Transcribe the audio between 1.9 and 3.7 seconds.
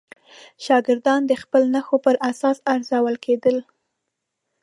پر اساس ارزول کېدل.